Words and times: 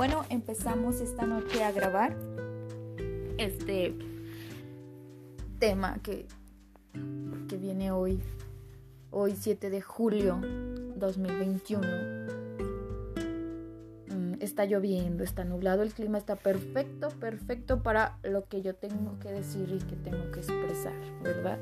Bueno, 0.00 0.24
empezamos 0.30 1.02
esta 1.02 1.26
noche 1.26 1.62
a 1.62 1.72
grabar 1.72 2.16
este 3.36 3.94
tema 5.58 5.98
que, 6.02 6.24
que 7.46 7.58
viene 7.58 7.92
hoy, 7.92 8.18
hoy 9.10 9.36
7 9.38 9.68
de 9.68 9.82
julio 9.82 10.40
2021. 10.96 11.86
Mm, 14.08 14.36
está 14.40 14.64
lloviendo, 14.64 15.22
está 15.22 15.44
nublado, 15.44 15.82
el 15.82 15.92
clima 15.92 16.16
está 16.16 16.36
perfecto, 16.36 17.10
perfecto 17.20 17.82
para 17.82 18.18
lo 18.22 18.48
que 18.48 18.62
yo 18.62 18.74
tengo 18.74 19.18
que 19.18 19.30
decir 19.30 19.68
y 19.70 19.84
que 19.84 19.96
tengo 19.96 20.32
que 20.32 20.40
expresar, 20.40 20.94
¿verdad? 21.22 21.58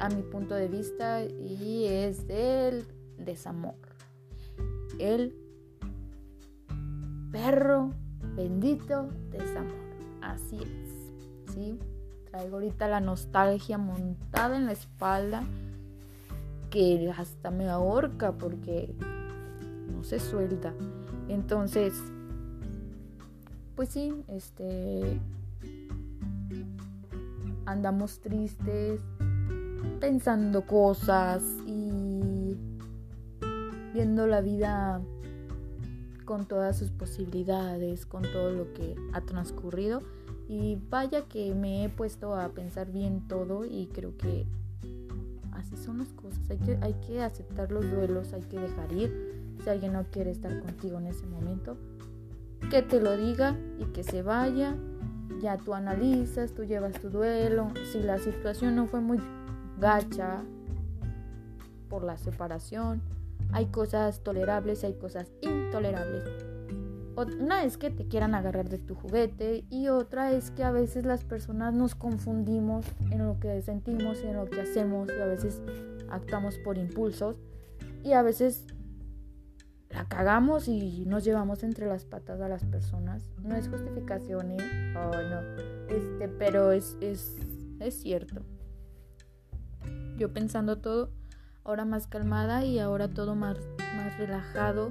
A 0.00 0.08
mi 0.08 0.22
punto 0.22 0.56
de 0.56 0.66
vista 0.66 1.22
y 1.22 1.84
es 1.86 2.24
el 2.28 2.88
desamor. 3.18 3.76
El 4.98 5.39
perro 7.30 7.92
bendito 8.36 9.08
desamor. 9.30 9.74
Así 10.22 10.58
es. 10.62 11.54
¿sí? 11.54 11.78
Traigo 12.30 12.56
ahorita 12.56 12.88
la 12.88 13.00
nostalgia 13.00 13.78
montada 13.78 14.56
en 14.56 14.66
la 14.66 14.72
espalda 14.72 15.42
que 16.70 17.12
hasta 17.16 17.50
me 17.50 17.68
ahorca 17.68 18.32
porque 18.32 18.94
no 19.92 20.04
se 20.04 20.20
suelta. 20.20 20.72
Entonces, 21.28 21.94
pues 23.74 23.88
sí, 23.88 24.12
este 24.28 25.20
andamos 27.66 28.20
tristes, 28.20 29.00
pensando 30.00 30.66
cosas 30.66 31.42
y 31.66 32.56
viendo 33.92 34.26
la 34.26 34.40
vida 34.40 35.00
con 36.30 36.46
todas 36.46 36.78
sus 36.78 36.92
posibilidades, 36.92 38.06
con 38.06 38.22
todo 38.22 38.52
lo 38.52 38.72
que 38.72 38.94
ha 39.12 39.20
transcurrido. 39.20 40.00
Y 40.48 40.78
vaya 40.88 41.24
que 41.24 41.56
me 41.56 41.84
he 41.84 41.88
puesto 41.88 42.36
a 42.36 42.50
pensar 42.50 42.92
bien 42.92 43.26
todo 43.26 43.64
y 43.64 43.88
creo 43.88 44.16
que 44.16 44.46
así 45.50 45.76
son 45.76 45.98
las 45.98 46.12
cosas. 46.12 46.38
Hay 46.48 46.58
que, 46.58 46.78
hay 46.82 46.94
que 47.04 47.20
aceptar 47.20 47.72
los 47.72 47.90
duelos, 47.90 48.32
hay 48.32 48.42
que 48.42 48.60
dejar 48.60 48.92
ir. 48.92 49.56
Si 49.64 49.68
alguien 49.68 49.92
no 49.92 50.04
quiere 50.04 50.30
estar 50.30 50.56
contigo 50.60 50.98
en 50.98 51.08
ese 51.08 51.26
momento, 51.26 51.76
que 52.70 52.82
te 52.82 53.00
lo 53.00 53.16
diga 53.16 53.56
y 53.80 53.86
que 53.86 54.04
se 54.04 54.22
vaya. 54.22 54.76
Ya 55.42 55.56
tú 55.56 55.74
analizas, 55.74 56.52
tú 56.52 56.62
llevas 56.62 56.92
tu 57.00 57.10
duelo. 57.10 57.72
Si 57.90 58.00
la 58.00 58.18
situación 58.18 58.76
no 58.76 58.86
fue 58.86 59.00
muy 59.00 59.18
gacha 59.80 60.44
por 61.88 62.04
la 62.04 62.16
separación, 62.18 63.02
hay 63.52 63.66
cosas 63.66 64.22
tolerables 64.22 64.84
hay 64.84 64.94
cosas 64.94 65.32
intolerables. 65.40 66.24
Una 67.38 67.64
es 67.64 67.76
que 67.76 67.90
te 67.90 68.06
quieran 68.06 68.34
agarrar 68.34 68.70
de 68.70 68.78
tu 68.78 68.94
juguete 68.94 69.64
y 69.68 69.88
otra 69.88 70.32
es 70.32 70.50
que 70.50 70.64
a 70.64 70.70
veces 70.70 71.04
las 71.04 71.22
personas 71.24 71.74
nos 71.74 71.94
confundimos 71.94 72.86
en 73.10 73.26
lo 73.26 73.38
que 73.38 73.60
sentimos 73.60 74.22
en 74.22 74.36
lo 74.36 74.48
que 74.48 74.62
hacemos 74.62 75.08
y 75.08 75.20
a 75.20 75.26
veces 75.26 75.60
actuamos 76.08 76.56
por 76.58 76.78
impulsos 76.78 77.36
y 78.02 78.12
a 78.12 78.22
veces 78.22 78.64
la 79.90 80.08
cagamos 80.08 80.68
y 80.68 81.04
nos 81.06 81.24
llevamos 81.24 81.62
entre 81.62 81.86
las 81.86 82.04
patas 82.04 82.40
a 82.40 82.48
las 82.48 82.64
personas. 82.64 83.28
No 83.42 83.56
es 83.56 83.68
justificación, 83.68 84.52
¿eh? 84.52 84.94
Oh, 84.96 85.10
no. 85.10 85.40
Este, 85.94 86.28
pero 86.28 86.72
es, 86.72 86.96
es, 87.00 87.36
es 87.80 88.00
cierto. 88.00 88.42
Yo 90.16 90.32
pensando 90.32 90.78
todo, 90.78 91.10
ahora 91.70 91.84
más 91.84 92.08
calmada 92.08 92.64
y 92.64 92.80
ahora 92.80 93.06
todo 93.08 93.36
más, 93.36 93.56
más 93.96 94.18
relajado. 94.18 94.90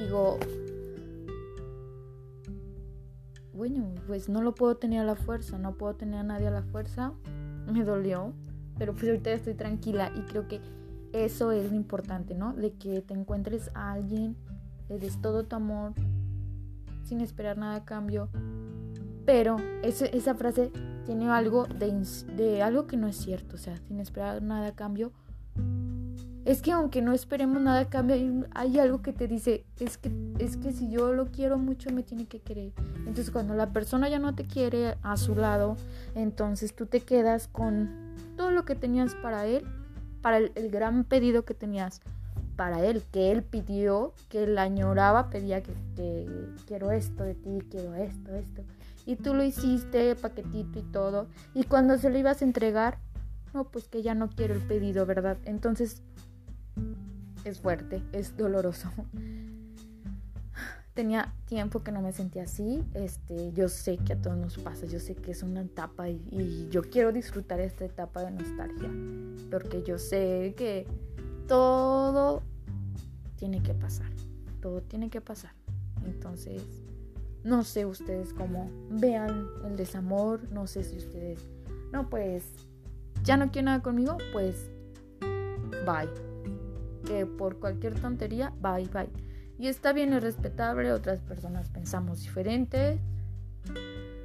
Digo, 0.00 0.38
bueno, 3.54 3.94
pues 4.08 4.28
no 4.28 4.42
lo 4.42 4.52
puedo 4.52 4.76
tener 4.76 5.00
a 5.00 5.04
la 5.04 5.14
fuerza, 5.14 5.56
no 5.56 5.76
puedo 5.76 5.94
tener 5.94 6.18
a 6.18 6.22
nadie 6.24 6.48
a 6.48 6.50
la 6.50 6.62
fuerza. 6.62 7.12
Me 7.72 7.84
dolió, 7.84 8.32
pero 8.76 8.92
pues 8.92 9.04
ahorita 9.04 9.30
estoy 9.30 9.54
tranquila 9.54 10.10
y 10.16 10.22
creo 10.22 10.48
que 10.48 10.60
eso 11.12 11.52
es 11.52 11.70
lo 11.70 11.76
importante, 11.76 12.34
¿no? 12.34 12.52
De 12.54 12.72
que 12.72 13.02
te 13.02 13.14
encuentres 13.14 13.70
a 13.74 13.92
alguien, 13.92 14.36
le 14.88 14.98
des 14.98 15.20
todo 15.20 15.44
tu 15.44 15.54
amor, 15.54 15.92
sin 17.04 17.20
esperar 17.20 17.56
nada 17.56 17.76
a 17.76 17.84
cambio. 17.84 18.28
Pero 19.24 19.58
esa 19.82 20.34
frase 20.34 20.72
tiene 21.04 21.30
algo 21.30 21.66
de, 21.66 22.04
de 22.36 22.62
algo 22.62 22.88
que 22.88 22.96
no 22.96 23.06
es 23.06 23.16
cierto, 23.16 23.54
o 23.54 23.58
sea, 23.58 23.76
sin 23.76 24.00
esperar 24.00 24.42
nada 24.42 24.68
a 24.68 24.74
cambio 24.74 25.12
es 26.46 26.62
que 26.62 26.70
aunque 26.70 27.02
no 27.02 27.12
esperemos 27.12 27.60
nada 27.60 27.80
a 27.80 27.88
cambio, 27.88 28.46
hay, 28.54 28.78
algo 28.78 29.02
que 29.02 29.12
te 29.12 29.26
dice, 29.26 29.64
es 29.80 29.98
que, 29.98 30.12
es 30.38 30.56
que 30.56 30.70
si 30.72 30.88
yo 30.88 31.12
lo 31.12 31.26
quiero 31.26 31.58
mucho, 31.58 31.90
me 31.90 32.04
tiene 32.04 32.26
que 32.26 32.38
querer. 32.38 32.72
Entonces 32.98 33.32
cuando 33.32 33.54
la 33.54 33.72
persona 33.72 34.08
ya 34.08 34.20
no 34.20 34.32
te 34.32 34.44
quiere 34.44 34.96
a 35.02 35.16
su 35.16 35.34
lado, 35.34 35.76
entonces 36.14 36.72
tú 36.72 36.86
te 36.86 37.00
quedas 37.00 37.48
con 37.48 37.90
todo 38.36 38.52
lo 38.52 38.64
que 38.64 38.76
tenías 38.76 39.16
para 39.16 39.44
él, 39.46 39.66
para 40.22 40.38
el, 40.38 40.70
gran 40.70 41.02
pedido 41.02 41.44
que 41.44 41.54
tenías 41.54 42.00
para 42.54 42.84
él, 42.84 43.02
que 43.10 43.32
él 43.32 43.42
pidió, 43.42 44.14
que 44.28 44.44
él 44.44 44.56
añoraba, 44.56 45.30
pedía 45.30 45.64
que, 45.64 45.74
que 45.96 46.28
quiero 46.64 46.92
esto 46.92 47.24
de 47.24 47.34
ti, 47.34 47.58
quiero 47.68 47.96
esto, 47.96 48.32
esto. 48.36 48.62
Y 49.04 49.16
tú 49.16 49.34
lo 49.34 49.42
hiciste, 49.42 50.14
paquetito 50.14 50.78
y 50.78 50.82
todo. 50.82 51.26
Y 51.54 51.64
cuando 51.64 51.98
se 51.98 52.08
lo 52.08 52.16
ibas 52.16 52.40
a 52.40 52.44
entregar, 52.44 52.98
no, 53.52 53.64
pues 53.64 53.88
que 53.88 54.02
ya 54.02 54.14
no 54.14 54.30
quiero 54.30 54.54
el 54.54 54.60
pedido, 54.60 55.06
¿verdad? 55.06 55.38
Entonces 55.44 56.02
es 57.50 57.60
fuerte, 57.60 58.02
es 58.12 58.36
doloroso. 58.36 58.90
Tenía 60.94 61.34
tiempo 61.44 61.82
que 61.82 61.92
no 61.92 62.00
me 62.00 62.12
sentía 62.12 62.44
así. 62.44 62.82
Este, 62.94 63.52
yo 63.52 63.68
sé 63.68 63.98
que 63.98 64.14
a 64.14 64.20
todos 64.20 64.36
nos 64.36 64.56
pasa, 64.56 64.86
yo 64.86 64.98
sé 64.98 65.14
que 65.14 65.32
es 65.32 65.42
una 65.42 65.60
etapa 65.60 66.08
y, 66.08 66.68
yo 66.70 66.82
quiero 66.82 67.12
disfrutar 67.12 67.60
esta 67.60 67.84
etapa 67.84 68.22
de 68.22 68.30
nostalgia, 68.30 68.90
porque 69.50 69.82
yo 69.82 69.98
sé 69.98 70.54
que 70.56 70.86
todo 71.46 72.42
tiene 73.36 73.62
que 73.62 73.74
pasar, 73.74 74.10
todo 74.62 74.80
tiene 74.80 75.10
que 75.10 75.20
pasar. 75.20 75.52
Entonces, 76.06 76.62
no 77.44 77.62
sé 77.62 77.84
ustedes 77.84 78.32
cómo 78.32 78.70
vean 78.90 79.46
el 79.66 79.76
desamor, 79.76 80.50
no 80.50 80.66
sé 80.66 80.82
si 80.82 80.96
ustedes, 80.96 81.40
no, 81.92 82.08
pues, 82.08 82.44
ya 83.22 83.36
no 83.36 83.50
quieren 83.50 83.66
nada 83.66 83.82
conmigo, 83.82 84.16
pues, 84.32 84.70
bye 85.84 86.25
que 87.06 87.26
por 87.26 87.58
cualquier 87.58 87.98
tontería, 87.98 88.52
bye 88.60 88.88
bye. 88.92 89.08
Y 89.58 89.68
está 89.68 89.92
bien, 89.92 90.12
es 90.12 90.22
respetable, 90.22 90.92
otras 90.92 91.20
personas 91.20 91.70
pensamos 91.70 92.20
diferente. 92.20 93.00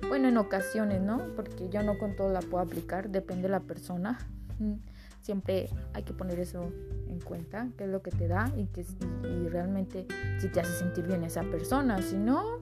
Bueno, 0.10 0.28
en 0.28 0.38
ocasiones, 0.38 1.02
¿no? 1.02 1.20
Porque 1.36 1.70
yo 1.70 1.84
no 1.84 1.98
con 1.98 2.16
todo 2.16 2.34
la 2.34 2.42
puedo 2.42 2.60
aplicar, 2.60 3.10
depende 3.10 3.44
de 3.44 3.50
la 3.50 3.62
persona. 3.62 4.20
Mm, 4.60 4.74
siempre 5.22 5.70
hay 5.94 6.04
que 6.04 6.14
poner 6.14 6.40
eso 6.40 6.70
en 7.08 7.20
cuenta, 7.22 7.70
qué 7.78 7.86
es 7.86 7.90
lo 7.90 8.02
que 8.02 8.12
te 8.12 8.28
da 8.28 8.52
y, 8.58 8.66
que, 8.66 8.86
y 9.24 9.48
realmente 9.48 10.06
si 10.40 10.50
te 10.50 10.60
hace 10.60 10.74
sentir 10.74 11.08
bien 11.08 11.24
esa 11.24 11.44
persona. 11.44 12.02
Si 12.02 12.18
no, 12.18 12.60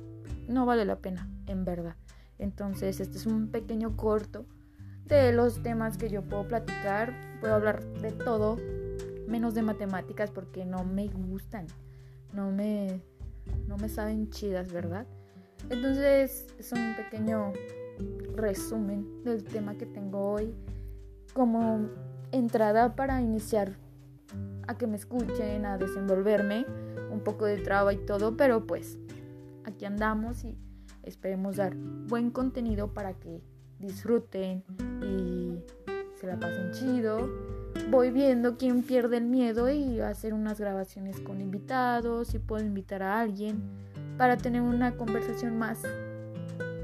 no 0.48 0.66
vale 0.66 0.86
la 0.86 0.98
pena, 0.98 1.28
en 1.48 1.66
verdad. 1.66 1.96
Entonces, 2.38 3.00
este 3.00 3.18
es 3.18 3.26
un 3.26 3.50
pequeño 3.50 3.98
corto 3.98 4.46
de 5.06 5.34
los 5.34 5.64
temas 5.64 5.98
que 5.98 6.10
yo 6.10 6.22
puedo 6.22 6.48
platicar. 6.48 7.14
Puedo 7.42 7.56
hablar 7.56 7.84
de 8.02 8.12
todo, 8.12 8.58
menos 9.30 9.54
de 9.54 9.62
matemáticas 9.62 10.32
porque 10.32 10.66
no 10.66 10.84
me 10.84 11.08
gustan, 11.08 11.68
no 12.34 12.52
me, 12.52 13.02
no 13.68 13.78
me 13.78 13.88
saben 13.88 14.30
chidas, 14.30 14.72
¿verdad? 14.72 15.06
Entonces 15.70 16.48
es 16.58 16.72
un 16.72 16.96
pequeño 16.96 17.54
resumen 18.36 19.24
del 19.24 19.44
tema 19.44 19.78
que 19.78 19.86
tengo 19.86 20.32
hoy 20.32 20.54
como 21.34 21.90
entrada 22.32 22.96
para 22.96 23.22
iniciar 23.22 23.74
a 24.68 24.78
que 24.78 24.88
me 24.88 24.96
escuchen, 24.96 25.66
a 25.66 25.78
desenvolverme, 25.78 26.66
un 27.12 27.22
poco 27.22 27.46
de 27.46 27.58
trabajo 27.58 27.92
y 27.92 28.06
todo, 28.06 28.38
pero 28.38 28.66
pues 28.66 28.98
aquí 29.66 29.86
andamos 29.86 30.44
y 30.44 30.58
esperemos 31.04 31.58
dar 31.58 31.76
buen 31.76 32.32
contenido 32.32 32.94
para 32.94 33.14
que 33.14 33.42
disfruten 33.80 34.64
y 35.02 35.60
se 36.20 36.28
la 36.28 36.40
pasen 36.40 36.72
chido 36.72 37.30
voy 37.90 38.12
viendo 38.12 38.58
quién 38.58 38.84
pierde 38.84 39.18
el 39.18 39.26
miedo 39.26 39.70
y 39.70 40.00
hacer 40.00 40.34
unas 40.34 40.60
grabaciones 40.60 41.20
con 41.20 41.42
invitados 41.42 42.34
y 42.34 42.40
puedo 42.40 42.66
invitar 42.66 43.02
a 43.04 43.20
alguien 43.20 43.62
para 44.18 44.38
tener 44.38 44.62
una 44.62 44.96
conversación 44.96 45.58
más, 45.58 45.80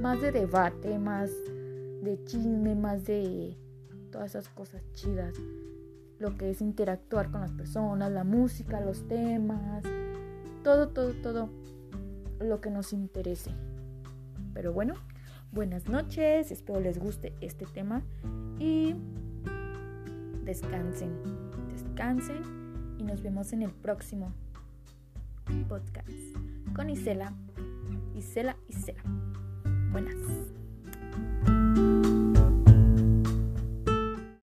más 0.02 0.22
de 0.22 0.32
debate, 0.32 0.98
más 0.98 1.32
de 2.02 2.20
chisme, 2.26 2.76
más 2.76 3.06
de 3.06 3.58
todas 4.12 4.32
esas 4.32 4.50
cosas 4.50 4.82
chidas. 4.94 5.34
Lo 6.18 6.38
que 6.38 6.50
es 6.50 6.62
interactuar 6.62 7.30
con 7.30 7.42
las 7.42 7.52
personas, 7.52 8.12
la 8.12 8.24
música, 8.24 8.80
los 8.80 9.08
temas, 9.08 9.84
todo, 10.64 10.88
todo, 10.90 11.14
todo 11.22 11.50
lo 12.40 12.62
que 12.62 12.70
nos 12.70 12.94
interese. 12.94 13.52
Pero 14.54 14.72
bueno, 14.72 14.94
buenas 15.52 15.90
noches, 15.90 16.52
espero 16.52 16.80
les 16.80 16.98
guste 16.98 17.34
este 17.42 17.66
tema 17.66 18.02
y 18.60 18.96
descansen, 20.45 21.12
descansen 21.69 22.95
y 23.00 23.03
nos 23.03 23.21
vemos 23.21 23.51
en 23.53 23.63
el 23.63 23.71
próximo 23.71 24.33
podcast 25.68 26.09
con 26.75 26.89
Isela. 26.89 27.33
Isela, 28.15 28.56
Isela. 28.69 29.03
Buenas. 29.92 30.64